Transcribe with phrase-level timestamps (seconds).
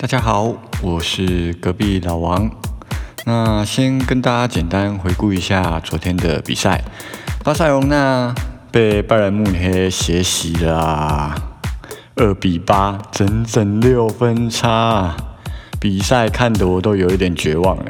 [0.00, 2.48] 大家好，我是隔壁老王。
[3.24, 6.84] 那先跟大家简单回顾一下昨天的比赛。
[7.42, 8.32] 巴塞罗那
[8.70, 11.34] 被拜仁慕尼黑血洗了，
[12.14, 15.16] 二比八，整整六分差。
[15.80, 17.86] 比赛看得我都有一点绝望了。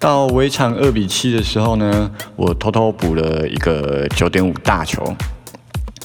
[0.00, 5.04] 到尾场二比七的时候呢，我偷偷补了一个九点五大球。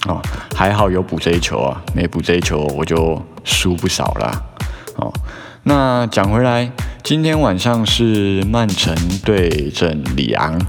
[0.08, 0.22] 哦，
[0.56, 4.46] 还好有补这一球啊，没补这一球我就输不少了。
[4.98, 5.12] 哦，
[5.64, 6.72] 那讲回来，
[7.04, 8.96] 今天晚上是曼城
[9.26, 10.60] 对阵里昂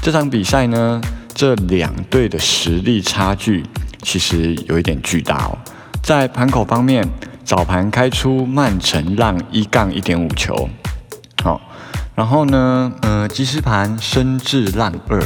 [0.00, 1.00] 这场比赛呢，
[1.34, 3.66] 这两队的实力差距
[4.00, 5.58] 其实有一点巨大哦。
[6.02, 7.06] 在盘口方面，
[7.44, 10.68] 早盘开出曼城让一杠一点五球，
[11.42, 11.60] 好，
[12.14, 15.20] 然后呢，呃，即时盘升至让二。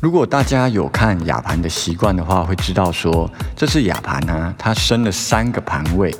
[0.00, 6.14] 如果大家有看亚盘的习惯的话，会知道说这是亚盘呢，它升了三个盘位。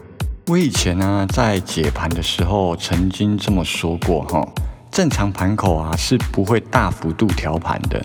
[0.49, 4.49] 我以前呢，在解盘的时候曾经这么说过哈，
[4.91, 8.03] 正常盘口啊是不会大幅度调盘的。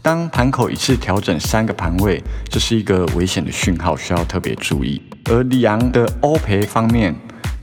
[0.00, 5.02] 当盘口一次调整三个盘位，这是一个危险的讯号，需要特别注意。
[5.24, 7.12] 而里昂的欧赔方面，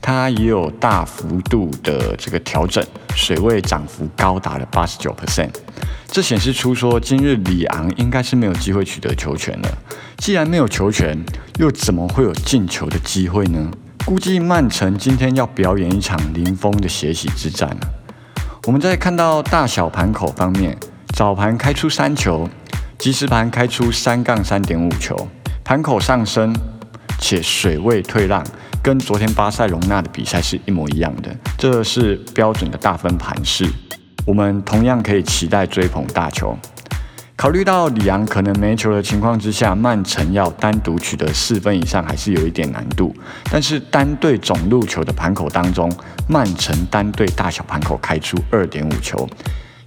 [0.02, 5.54] 它也有大幅度的这个调整，水位涨幅高达了八十九 percent，
[6.06, 9.78] 这显示出说今日里昂应该是没有机会取得球权了。
[10.18, 11.18] 既然没有球权，
[11.58, 13.70] 又怎么会有进球的机会呢？
[14.08, 17.80] 估计曼城今天要表演一场零封的血洗之战了。
[18.64, 20.74] 我们在看到大小盘口方面，
[21.14, 22.48] 早盘开出三球，
[22.96, 25.28] 即时盘开出三杠三点五球，
[25.62, 26.56] 盘口上升
[27.20, 28.42] 且水位退让，
[28.82, 33.70] 跟昨天巴塞隆纳的比赛是一模一样的，这是标准的大分盘式。
[34.24, 36.56] 我们同样可以期待追捧大球。
[37.38, 43.14] 考虑到里昂可能没球的情况之下，曼城要单独取得四分以上还是有一点难度。
[43.48, 45.88] 但是单对总入球的盘口当中，
[46.26, 49.24] 曼城单对大小盘口开出二点五球，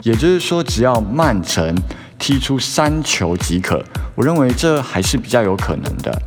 [0.02, 1.78] 也就是说只要曼城
[2.18, 3.84] 踢出三球即可。
[4.16, 6.22] 我认为这还是比较有可能的。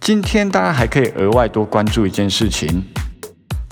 [0.00, 2.84] 今天大家还可以额外多关注一件事情：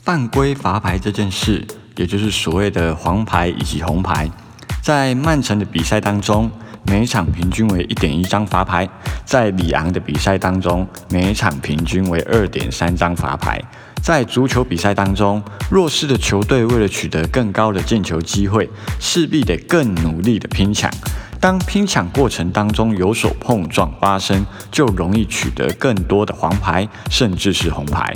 [0.02, 1.62] 犯规罚牌这件事，
[1.96, 4.30] 也就是所谓的黄牌以及红牌，
[4.82, 6.50] 在曼城的比赛当中。
[6.84, 8.88] 每场平均为一点一张罚牌，
[9.24, 13.60] 在里昂的比赛当中，每场平均为二点三张罚牌。
[14.02, 18.68] 在足球比赛当中，弱势的球队为了取得更高的进球机会，
[18.98, 20.90] 势必得更努力的拼抢。
[21.38, 28.12] 当拼抢过程当中有所碰撞发生，就容易取得更多的黄牌，甚至是红牌。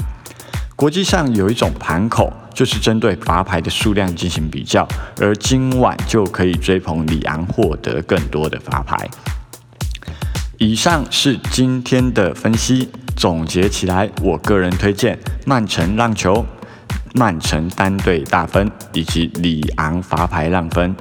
[0.75, 4.87] 国际上有一种盘口，就是针对罚牌的数量进行比较，
[5.21, 8.97] 而今晚就可以追捧里昂获得更多的罚牌。
[10.59, 16.47] 以上是今天的分析，总结起来，我个人推荐曼城让球、
[17.15, 20.95] 曼城单队大分以及里昂罚牌让分。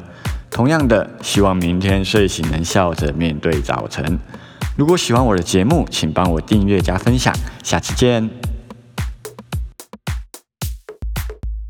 [0.49, 4.19] 同样的，希望明天睡醒能笑着面对早晨。
[4.75, 7.33] 如果喜欢我的节目，请帮我订阅加分享，
[7.63, 8.52] 下次见。